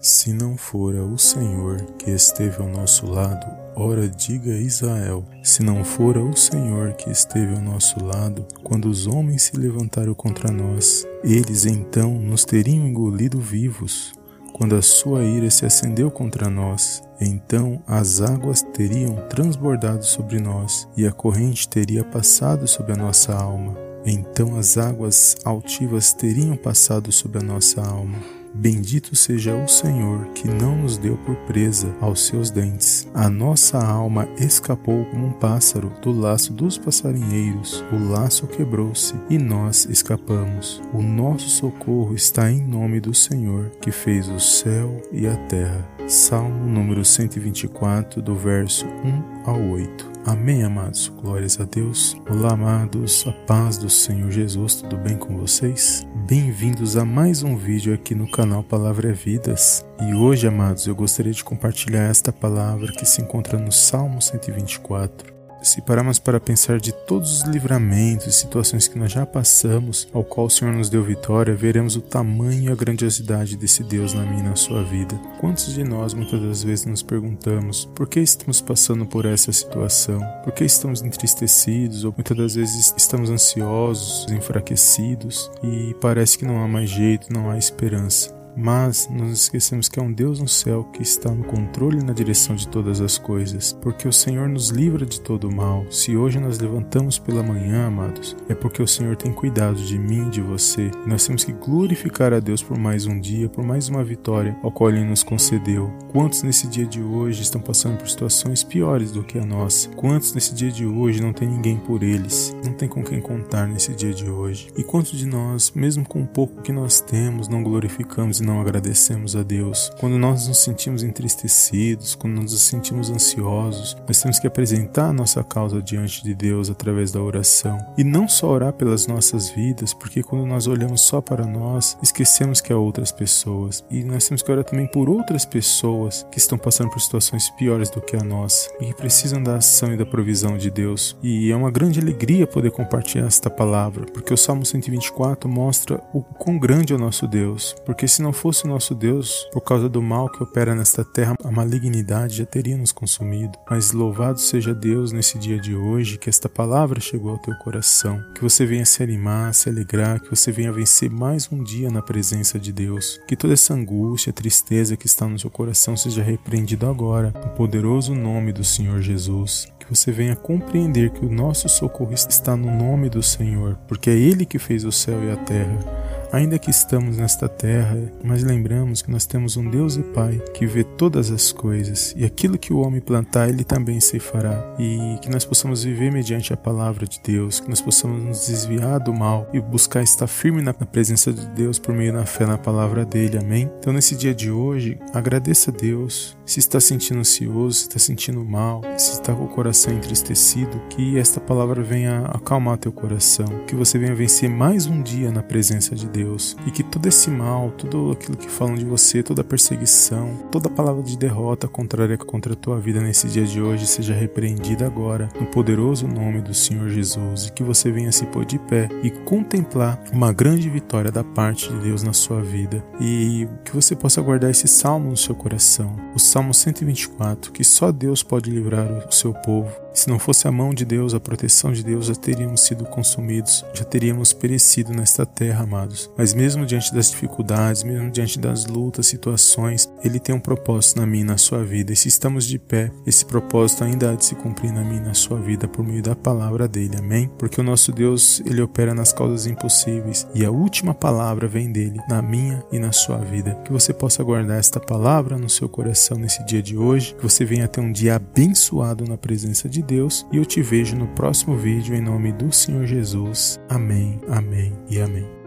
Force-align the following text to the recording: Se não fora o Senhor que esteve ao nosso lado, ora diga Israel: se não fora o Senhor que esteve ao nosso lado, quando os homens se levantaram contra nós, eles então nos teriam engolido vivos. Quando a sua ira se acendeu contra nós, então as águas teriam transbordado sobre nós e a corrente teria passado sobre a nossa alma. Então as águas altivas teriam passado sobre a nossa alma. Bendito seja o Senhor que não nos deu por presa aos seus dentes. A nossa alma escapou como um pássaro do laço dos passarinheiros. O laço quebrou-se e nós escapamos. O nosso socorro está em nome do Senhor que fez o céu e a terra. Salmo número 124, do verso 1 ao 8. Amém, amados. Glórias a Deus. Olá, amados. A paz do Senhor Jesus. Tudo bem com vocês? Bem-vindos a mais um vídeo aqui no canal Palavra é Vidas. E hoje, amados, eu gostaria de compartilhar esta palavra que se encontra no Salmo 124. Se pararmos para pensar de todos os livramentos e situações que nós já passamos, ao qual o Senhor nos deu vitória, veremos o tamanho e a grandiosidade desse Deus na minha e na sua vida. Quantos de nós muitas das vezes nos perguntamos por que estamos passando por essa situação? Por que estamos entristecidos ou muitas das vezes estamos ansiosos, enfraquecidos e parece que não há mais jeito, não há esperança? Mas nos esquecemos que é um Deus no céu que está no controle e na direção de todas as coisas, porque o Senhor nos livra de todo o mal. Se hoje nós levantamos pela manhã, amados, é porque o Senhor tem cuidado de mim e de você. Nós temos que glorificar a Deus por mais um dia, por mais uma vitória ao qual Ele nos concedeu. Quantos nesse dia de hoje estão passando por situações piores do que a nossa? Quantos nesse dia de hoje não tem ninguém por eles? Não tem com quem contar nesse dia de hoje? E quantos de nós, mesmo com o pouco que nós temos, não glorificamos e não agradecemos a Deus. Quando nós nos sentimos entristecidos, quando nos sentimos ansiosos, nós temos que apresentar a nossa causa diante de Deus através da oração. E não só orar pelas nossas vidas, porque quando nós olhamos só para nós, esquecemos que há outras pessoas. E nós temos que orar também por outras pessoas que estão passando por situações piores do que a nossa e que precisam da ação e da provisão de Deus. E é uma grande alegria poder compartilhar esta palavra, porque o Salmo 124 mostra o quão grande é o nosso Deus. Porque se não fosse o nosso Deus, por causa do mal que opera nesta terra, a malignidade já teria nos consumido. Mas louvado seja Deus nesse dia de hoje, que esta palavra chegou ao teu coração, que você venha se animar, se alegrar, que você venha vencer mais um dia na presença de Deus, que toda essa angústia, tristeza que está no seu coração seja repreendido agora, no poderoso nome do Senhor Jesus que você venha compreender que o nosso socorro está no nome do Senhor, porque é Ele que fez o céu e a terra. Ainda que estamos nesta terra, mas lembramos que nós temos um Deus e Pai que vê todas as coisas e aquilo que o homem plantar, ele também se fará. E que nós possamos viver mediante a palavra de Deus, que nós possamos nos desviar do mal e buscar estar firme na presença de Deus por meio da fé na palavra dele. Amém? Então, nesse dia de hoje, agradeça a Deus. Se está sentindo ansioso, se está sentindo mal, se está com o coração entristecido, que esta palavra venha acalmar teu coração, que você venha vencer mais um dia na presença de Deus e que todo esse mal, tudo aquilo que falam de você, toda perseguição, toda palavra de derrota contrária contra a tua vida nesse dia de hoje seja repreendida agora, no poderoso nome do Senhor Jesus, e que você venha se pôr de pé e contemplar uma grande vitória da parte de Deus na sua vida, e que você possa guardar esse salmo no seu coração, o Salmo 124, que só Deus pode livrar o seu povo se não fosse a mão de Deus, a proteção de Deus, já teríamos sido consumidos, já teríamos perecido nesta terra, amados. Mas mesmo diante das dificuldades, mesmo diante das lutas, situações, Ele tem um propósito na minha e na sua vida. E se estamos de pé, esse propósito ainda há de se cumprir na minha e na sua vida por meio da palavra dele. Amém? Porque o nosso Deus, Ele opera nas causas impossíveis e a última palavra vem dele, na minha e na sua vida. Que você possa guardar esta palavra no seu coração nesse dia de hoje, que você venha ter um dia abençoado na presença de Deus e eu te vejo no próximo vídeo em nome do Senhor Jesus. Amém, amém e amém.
Se 0.00 0.32
não 0.32 0.56
fora 0.56 1.02
o 1.02 1.18
Senhor 1.18 1.82
que 1.98 2.08
esteve 2.12 2.62
ao 2.62 2.68
nosso 2.68 3.04
lado, 3.04 3.44
ora 3.74 4.08
diga 4.08 4.52
Israel: 4.52 5.24
se 5.42 5.60
não 5.60 5.84
fora 5.84 6.22
o 6.22 6.36
Senhor 6.36 6.92
que 6.92 7.10
esteve 7.10 7.52
ao 7.56 7.60
nosso 7.60 8.04
lado, 8.04 8.46
quando 8.62 8.88
os 8.88 9.08
homens 9.08 9.42
se 9.42 9.56
levantaram 9.56 10.14
contra 10.14 10.52
nós, 10.52 11.04
eles 11.24 11.66
então 11.66 12.14
nos 12.14 12.44
teriam 12.44 12.86
engolido 12.86 13.40
vivos. 13.40 14.12
Quando 14.52 14.76
a 14.76 14.82
sua 14.82 15.24
ira 15.24 15.50
se 15.50 15.66
acendeu 15.66 16.12
contra 16.12 16.48
nós, 16.48 17.02
então 17.20 17.82
as 17.84 18.20
águas 18.20 18.62
teriam 18.62 19.16
transbordado 19.28 20.04
sobre 20.04 20.38
nós 20.38 20.88
e 20.96 21.08
a 21.08 21.12
corrente 21.12 21.68
teria 21.68 22.04
passado 22.04 22.68
sobre 22.68 22.92
a 22.92 22.96
nossa 22.96 23.34
alma. 23.34 23.76
Então 24.06 24.56
as 24.56 24.78
águas 24.78 25.34
altivas 25.44 26.12
teriam 26.12 26.56
passado 26.56 27.10
sobre 27.10 27.38
a 27.38 27.42
nossa 27.42 27.82
alma. 27.82 28.37
Bendito 28.58 29.14
seja 29.14 29.54
o 29.54 29.68
Senhor 29.68 30.26
que 30.34 30.48
não 30.48 30.78
nos 30.78 30.98
deu 30.98 31.16
por 31.18 31.36
presa 31.46 31.94
aos 32.00 32.26
seus 32.26 32.50
dentes. 32.50 33.06
A 33.14 33.30
nossa 33.30 33.78
alma 33.78 34.28
escapou 34.36 35.04
como 35.04 35.26
um 35.28 35.32
pássaro 35.32 35.92
do 36.02 36.10
laço 36.10 36.52
dos 36.52 36.76
passarinheiros. 36.76 37.84
O 37.92 38.10
laço 38.10 38.48
quebrou-se 38.48 39.14
e 39.30 39.38
nós 39.38 39.86
escapamos. 39.88 40.82
O 40.92 41.00
nosso 41.00 41.48
socorro 41.48 42.16
está 42.16 42.50
em 42.50 42.60
nome 42.60 42.98
do 42.98 43.14
Senhor 43.14 43.70
que 43.80 43.92
fez 43.92 44.26
o 44.28 44.40
céu 44.40 45.00
e 45.12 45.28
a 45.28 45.36
terra. 45.46 45.88
Salmo 46.08 46.66
número 46.66 47.04
124, 47.04 48.20
do 48.20 48.34
verso 48.34 48.86
1 48.86 49.48
ao 49.48 49.60
8. 49.70 50.18
Amém, 50.26 50.64
amados. 50.64 51.08
Glórias 51.22 51.60
a 51.60 51.64
Deus. 51.64 52.16
Olá, 52.28 52.52
amados. 52.52 53.24
A 53.26 53.32
paz 53.46 53.78
do 53.78 53.88
Senhor 53.88 54.30
Jesus. 54.30 54.76
Tudo 54.76 54.96
bem 54.96 55.16
com 55.16 55.36
vocês? 55.36 56.06
Bem-vindos 56.26 56.96
a 56.96 57.04
mais 57.04 57.42
um 57.42 57.56
vídeo 57.56 57.94
aqui 57.94 58.14
no 58.14 58.30
canal 58.30 58.47
Palavra 58.68 59.10
é 59.10 59.12
Vidas. 59.12 59.84
E 60.00 60.14
hoje, 60.14 60.46
amados, 60.46 60.86
eu 60.86 60.94
gostaria 60.94 61.32
de 61.32 61.44
compartilhar 61.44 62.02
esta 62.02 62.32
palavra 62.32 62.92
que 62.92 63.06
se 63.06 63.20
encontra 63.20 63.58
no 63.58 63.72
Salmo 63.72 64.20
124. 64.20 65.38
Se 65.62 65.82
pararmos 65.82 66.20
para 66.20 66.38
pensar 66.38 66.78
de 66.78 66.92
todos 66.92 67.38
os 67.38 67.42
livramentos 67.42 68.26
e 68.28 68.32
situações 68.32 68.86
que 68.86 68.98
nós 68.98 69.10
já 69.10 69.26
passamos, 69.26 70.06
ao 70.12 70.22
qual 70.22 70.46
o 70.46 70.50
Senhor 70.50 70.72
nos 70.72 70.88
deu 70.88 71.02
vitória, 71.02 71.54
veremos 71.54 71.96
o 71.96 72.00
tamanho 72.00 72.64
e 72.64 72.72
a 72.72 72.76
grandiosidade 72.76 73.56
desse 73.56 73.82
Deus 73.82 74.14
na 74.14 74.22
minha 74.22 74.40
e 74.40 74.48
na 74.48 74.56
sua 74.56 74.84
vida. 74.84 75.18
Quantos 75.40 75.74
de 75.74 75.82
nós 75.82 76.14
muitas 76.14 76.40
das 76.40 76.62
vezes 76.62 76.86
nos 76.86 77.02
perguntamos 77.02 77.86
por 77.86 78.06
que 78.06 78.20
estamos 78.20 78.60
passando 78.60 79.04
por 79.04 79.26
essa 79.26 79.52
situação? 79.52 80.20
Por 80.44 80.52
que 80.52 80.64
estamos 80.64 81.02
entristecidos 81.02 82.04
ou 82.04 82.14
muitas 82.16 82.36
das 82.36 82.54
vezes 82.54 82.94
estamos 82.96 83.28
ansiosos, 83.28 84.30
enfraquecidos 84.30 85.50
e 85.62 85.94
parece 86.00 86.38
que 86.38 86.44
não 86.44 86.62
há 86.62 86.68
mais 86.68 86.88
jeito, 86.88 87.32
não 87.32 87.50
há 87.50 87.58
esperança? 87.58 88.37
Mas 88.60 89.08
nos 89.08 89.42
esquecemos 89.42 89.88
que 89.88 90.00
é 90.00 90.02
um 90.02 90.12
Deus 90.12 90.40
no 90.40 90.48
céu 90.48 90.82
que 90.92 91.00
está 91.00 91.30
no 91.30 91.44
controle 91.44 92.00
e 92.00 92.04
na 92.04 92.12
direção 92.12 92.56
de 92.56 92.66
todas 92.66 93.00
as 93.00 93.16
coisas, 93.16 93.72
porque 93.80 94.08
o 94.08 94.12
Senhor 94.12 94.48
nos 94.48 94.70
livra 94.70 95.06
de 95.06 95.20
todo 95.20 95.48
o 95.48 95.54
mal. 95.54 95.86
Se 95.92 96.16
hoje 96.16 96.40
nós 96.40 96.58
levantamos 96.58 97.20
pela 97.20 97.40
manhã, 97.40 97.86
amados, 97.86 98.36
é 98.48 98.54
porque 98.56 98.82
o 98.82 98.88
Senhor 98.88 99.14
tem 99.14 99.32
cuidado 99.32 99.76
de 99.76 99.96
mim 99.96 100.26
e 100.26 100.30
de 100.30 100.40
você. 100.40 100.90
Nós 101.06 101.24
temos 101.24 101.44
que 101.44 101.52
glorificar 101.52 102.32
a 102.32 102.40
Deus 102.40 102.60
por 102.60 102.76
mais 102.76 103.06
um 103.06 103.20
dia, 103.20 103.48
por 103.48 103.64
mais 103.64 103.88
uma 103.88 104.02
vitória 104.02 104.56
ao 104.60 104.72
qual 104.72 104.90
Ele 104.90 105.04
nos 105.04 105.22
concedeu. 105.22 105.92
Quantos 106.10 106.42
nesse 106.42 106.66
dia 106.66 106.86
de 106.86 107.00
hoje 107.00 107.42
estão 107.42 107.60
passando 107.60 107.98
por 107.98 108.08
situações 108.08 108.64
piores 108.64 109.12
do 109.12 109.22
que 109.22 109.38
a 109.38 109.46
nossa? 109.46 109.88
Quantos 109.90 110.34
nesse 110.34 110.52
dia 110.52 110.72
de 110.72 110.84
hoje 110.84 111.22
não 111.22 111.32
tem 111.32 111.46
ninguém 111.46 111.76
por 111.76 112.02
eles? 112.02 112.56
Não 112.64 112.72
tem 112.72 112.88
com 112.88 113.04
quem 113.04 113.20
contar 113.20 113.68
nesse 113.68 113.94
dia 113.94 114.12
de 114.12 114.28
hoje? 114.28 114.68
E 114.76 114.82
quantos 114.82 115.16
de 115.16 115.26
nós, 115.26 115.70
mesmo 115.76 116.04
com 116.04 116.22
o 116.22 116.26
pouco 116.26 116.60
que 116.60 116.72
nós 116.72 117.00
temos, 117.00 117.46
não 117.46 117.62
glorificamos 117.62 118.40
e 118.40 118.47
não 118.48 118.60
agradecemos 118.60 119.36
a 119.36 119.42
Deus. 119.42 119.90
Quando 120.00 120.18
nós 120.18 120.48
nos 120.48 120.58
sentimos 120.58 121.02
entristecidos, 121.02 122.14
quando 122.14 122.40
nos 122.40 122.60
sentimos 122.60 123.10
ansiosos, 123.10 123.96
nós 124.06 124.20
temos 124.20 124.38
que 124.38 124.46
apresentar 124.46 125.10
a 125.10 125.12
nossa 125.12 125.44
causa 125.44 125.82
diante 125.82 126.24
de 126.24 126.34
Deus 126.34 126.70
através 126.70 127.12
da 127.12 127.20
oração. 127.20 127.78
E 127.96 128.02
não 128.02 128.26
só 128.26 128.48
orar 128.48 128.72
pelas 128.72 129.06
nossas 129.06 129.50
vidas, 129.50 129.92
porque 129.92 130.22
quando 130.22 130.46
nós 130.46 130.66
olhamos 130.66 131.02
só 131.02 131.20
para 131.20 131.44
nós, 131.44 131.96
esquecemos 132.02 132.60
que 132.60 132.72
há 132.72 132.76
outras 132.78 133.12
pessoas. 133.12 133.84
E 133.90 134.02
nós 134.02 134.26
temos 134.26 134.42
que 134.42 134.50
orar 134.50 134.64
também 134.64 134.86
por 134.86 135.10
outras 135.10 135.44
pessoas 135.44 136.26
que 136.30 136.38
estão 136.38 136.56
passando 136.56 136.90
por 136.90 137.00
situações 137.00 137.50
piores 137.50 137.90
do 137.90 138.00
que 138.00 138.16
a 138.16 138.24
nossa 138.24 138.70
e 138.80 138.86
que 138.86 138.94
precisam 138.94 139.42
da 139.42 139.56
ação 139.56 139.92
e 139.92 139.96
da 139.96 140.06
provisão 140.06 140.56
de 140.56 140.70
Deus. 140.70 141.16
E 141.22 141.50
é 141.50 141.56
uma 141.56 141.70
grande 141.70 142.00
alegria 142.00 142.46
poder 142.46 142.70
compartilhar 142.70 143.26
esta 143.26 143.50
palavra, 143.50 144.06
porque 144.06 144.32
o 144.32 144.36
Salmo 144.36 144.64
124 144.64 145.48
mostra 145.48 146.00
o 146.14 146.22
quão 146.22 146.58
grande 146.58 146.92
é 146.94 146.96
o 146.96 146.98
nosso 146.98 147.26
Deus. 147.26 147.74
Porque 147.84 148.08
se 148.08 148.22
não 148.28 148.32
fosse 148.32 148.66
o 148.66 148.68
nosso 148.68 148.94
Deus, 148.94 149.48
por 149.50 149.62
causa 149.62 149.88
do 149.88 150.02
mal 150.02 150.28
que 150.28 150.42
opera 150.42 150.74
nesta 150.74 151.02
terra, 151.02 151.34
a 151.42 151.50
malignidade 151.50 152.36
já 152.36 152.44
teria 152.44 152.76
nos 152.76 152.92
consumido. 152.92 153.58
Mas 153.70 153.92
louvado 153.92 154.38
seja 154.38 154.74
Deus 154.74 155.12
nesse 155.12 155.38
dia 155.38 155.58
de 155.58 155.74
hoje, 155.74 156.18
que 156.18 156.28
esta 156.28 156.46
palavra 156.46 157.00
chegou 157.00 157.30
ao 157.30 157.38
teu 157.38 157.54
coração, 157.54 158.22
que 158.34 158.42
você 158.42 158.66
venha 158.66 158.84
se 158.84 159.02
animar, 159.02 159.54
se 159.54 159.70
alegrar, 159.70 160.20
que 160.20 160.28
você 160.28 160.52
venha 160.52 160.70
vencer 160.70 161.08
mais 161.08 161.50
um 161.50 161.62
dia 161.62 161.90
na 161.90 162.02
presença 162.02 162.58
de 162.58 162.70
Deus, 162.70 163.18
que 163.26 163.34
toda 163.34 163.54
essa 163.54 163.72
angústia, 163.72 164.30
tristeza 164.30 164.94
que 164.94 165.06
está 165.06 165.26
no 165.26 165.38
seu 165.38 165.48
coração 165.48 165.96
seja 165.96 166.22
repreendido 166.22 166.86
agora, 166.86 167.32
no 167.34 167.48
poderoso 167.54 168.14
nome 168.14 168.52
do 168.52 168.62
Senhor 168.62 169.00
Jesus 169.00 169.68
que 169.78 169.96
você 169.96 170.12
venha 170.12 170.36
compreender 170.36 171.08
que 171.08 171.24
o 171.24 171.32
nosso 171.32 171.66
socorro 171.66 172.12
está 172.12 172.54
no 172.54 172.70
nome 172.70 173.08
do 173.08 173.22
Senhor, 173.22 173.78
porque 173.88 174.10
é 174.10 174.14
Ele 174.14 174.44
que 174.44 174.58
fez 174.58 174.84
o 174.84 174.92
céu 174.92 175.24
e 175.24 175.30
a 175.30 175.36
terra. 175.36 176.07
Ainda 176.32 176.58
que 176.58 176.70
estamos 176.70 177.16
nesta 177.16 177.48
terra, 177.48 177.96
mas 178.22 178.42
lembramos 178.42 179.00
que 179.00 179.10
nós 179.10 179.24
temos 179.24 179.56
um 179.56 179.68
Deus 179.68 179.96
e 179.96 180.02
Pai 180.02 180.40
que 180.54 180.66
vê 180.66 180.84
todas 180.84 181.30
as 181.30 181.52
coisas 181.52 182.14
e 182.16 182.24
aquilo 182.24 182.58
que 182.58 182.72
o 182.72 182.80
homem 182.80 183.00
plantar, 183.00 183.48
ele 183.48 183.64
também 183.64 183.98
se 183.98 184.18
fará. 184.18 184.62
E 184.78 185.18
que 185.22 185.30
nós 185.30 185.44
possamos 185.44 185.84
viver 185.84 186.12
mediante 186.12 186.52
a 186.52 186.56
palavra 186.56 187.06
de 187.06 187.20
Deus, 187.22 187.60
que 187.60 187.68
nós 187.68 187.80
possamos 187.80 188.22
nos 188.22 188.46
desviar 188.46 189.00
do 189.00 189.12
mal 189.12 189.48
e 189.52 189.60
buscar 189.60 190.02
estar 190.02 190.26
firme 190.26 190.62
na 190.62 190.74
presença 190.74 191.32
de 191.32 191.46
Deus 191.48 191.78
por 191.78 191.94
meio 191.94 192.12
da 192.12 192.26
fé 192.26 192.46
na 192.46 192.58
palavra 192.58 193.04
dele. 193.04 193.38
Amém? 193.38 193.70
Então, 193.78 193.92
nesse 193.92 194.14
dia 194.14 194.34
de 194.34 194.50
hoje, 194.50 194.98
agradeça 195.14 195.70
a 195.70 195.74
Deus. 195.74 196.37
Se 196.48 196.60
está 196.60 196.80
sentindo 196.80 197.20
ansioso, 197.20 197.76
se 197.76 197.82
está 197.82 197.98
sentindo 197.98 198.42
mal, 198.42 198.80
se 198.96 199.12
está 199.12 199.34
com 199.34 199.44
o 199.44 199.48
coração 199.48 199.92
entristecido, 199.92 200.80
que 200.88 201.18
esta 201.18 201.38
palavra 201.38 201.82
venha 201.82 202.20
acalmar 202.20 202.78
teu 202.78 202.90
coração, 202.90 203.44
que 203.66 203.74
você 203.74 203.98
venha 203.98 204.14
vencer 204.14 204.48
mais 204.48 204.86
um 204.86 205.02
dia 205.02 205.30
na 205.30 205.42
presença 205.42 205.94
de 205.94 206.08
Deus 206.08 206.56
e 206.66 206.70
que 206.70 206.82
todo 206.82 207.04
esse 207.04 207.28
mal, 207.30 207.70
tudo 207.72 208.12
aquilo 208.12 208.34
que 208.34 208.48
falam 208.48 208.76
de 208.76 208.84
você, 208.86 209.22
toda 209.22 209.44
perseguição, 209.44 210.38
toda 210.50 210.70
palavra 210.70 211.02
de 211.02 211.18
derrota 211.18 211.68
contrária 211.68 212.16
contra 212.16 212.54
a 212.54 212.56
tua 212.56 212.80
vida 212.80 213.02
nesse 213.02 213.28
dia 213.28 213.44
de 213.44 213.60
hoje 213.60 213.86
seja 213.86 214.14
repreendida 214.14 214.86
agora, 214.86 215.28
no 215.38 215.44
poderoso 215.48 216.08
nome 216.08 216.40
do 216.40 216.54
Senhor 216.54 216.88
Jesus, 216.88 217.48
e 217.48 217.52
que 217.52 217.62
você 217.62 217.92
venha 217.92 218.10
se 218.10 218.24
pôr 218.24 218.46
de 218.46 218.58
pé 218.58 218.88
e 219.02 219.10
contemplar 219.10 220.02
uma 220.14 220.32
grande 220.32 220.70
vitória 220.70 221.12
da 221.12 221.22
parte 221.22 221.70
de 221.70 221.78
Deus 221.80 222.02
na 222.02 222.14
sua 222.14 222.40
vida, 222.40 222.82
e 222.98 223.46
que 223.66 223.74
você 223.74 223.94
possa 223.94 224.22
guardar 224.22 224.50
esse 224.50 224.66
salmo 224.66 225.10
no 225.10 225.16
seu 225.16 225.34
coração, 225.34 225.94
o 226.14 226.18
Salmo 226.38 226.54
124, 226.54 227.50
que 227.50 227.64
só 227.64 227.90
Deus 227.90 228.22
pode 228.22 228.48
livrar 228.48 229.08
o 229.08 229.10
seu 229.10 229.34
povo 229.34 229.72
se 229.98 230.08
não 230.08 230.18
fosse 230.18 230.46
a 230.46 230.52
mão 230.52 230.72
de 230.72 230.84
Deus, 230.84 231.12
a 231.12 231.20
proteção 231.20 231.72
de 231.72 231.82
Deus, 231.82 232.06
já 232.06 232.14
teríamos 232.14 232.60
sido 232.60 232.84
consumidos, 232.84 233.64
já 233.74 233.84
teríamos 233.84 234.32
perecido 234.32 234.92
nesta 234.92 235.26
terra, 235.26 235.64
amados. 235.64 236.10
Mas 236.16 236.32
mesmo 236.32 236.64
diante 236.64 236.94
das 236.94 237.10
dificuldades, 237.10 237.82
mesmo 237.82 238.10
diante 238.10 238.38
das 238.38 238.66
lutas, 238.66 239.06
situações, 239.06 239.88
Ele 240.04 240.20
tem 240.20 240.34
um 240.34 240.40
propósito 240.40 241.00
na 241.00 241.06
minha 241.06 241.22
e 241.22 241.26
na 241.26 241.36
sua 241.36 241.64
vida. 241.64 241.92
E 241.92 241.96
se 241.96 242.08
estamos 242.08 242.46
de 242.46 242.58
pé, 242.58 242.90
esse 243.06 243.24
propósito 243.24 243.82
ainda 243.82 244.12
há 244.12 244.14
de 244.14 244.24
se 244.24 244.34
cumprir 244.34 244.72
na 244.72 244.84
minha 244.84 245.00
e 245.00 245.04
na 245.04 245.14
sua 245.14 245.40
vida 245.40 245.66
por 245.66 245.84
meio 245.84 246.02
da 246.02 246.14
palavra 246.14 246.68
dele. 246.68 246.96
Amém? 246.98 247.28
Porque 247.36 247.60
o 247.60 247.64
nosso 247.64 247.90
Deus, 247.90 248.40
Ele 248.46 248.62
opera 248.62 248.94
nas 248.94 249.12
causas 249.12 249.46
impossíveis 249.46 250.26
e 250.34 250.44
a 250.44 250.50
última 250.50 250.94
palavra 250.94 251.48
vem 251.48 251.72
dele, 251.72 252.00
na 252.08 252.22
minha 252.22 252.62
e 252.70 252.78
na 252.78 252.92
sua 252.92 253.18
vida. 253.18 253.54
Que 253.64 253.72
você 253.72 253.92
possa 253.92 254.22
guardar 254.22 254.58
esta 254.58 254.78
palavra 254.78 255.36
no 255.36 255.48
seu 255.48 255.68
coração 255.68 256.18
nesse 256.18 256.44
dia 256.44 256.62
de 256.62 256.76
hoje, 256.76 257.14
que 257.14 257.22
você 257.22 257.44
venha 257.44 257.66
ter 257.66 257.80
um 257.80 257.90
dia 257.90 258.14
abençoado 258.14 259.04
na 259.04 259.16
presença 259.16 259.68
de 259.68 259.82
Deus 259.88 260.26
e 260.30 260.36
eu 260.36 260.44
te 260.44 260.60
vejo 260.60 260.94
no 260.94 261.08
próximo 261.08 261.56
vídeo 261.56 261.94
em 261.94 262.00
nome 262.00 262.30
do 262.30 262.52
Senhor 262.52 262.86
Jesus. 262.86 263.58
Amém, 263.68 264.20
amém 264.28 264.72
e 264.88 265.00
amém. 265.00 265.37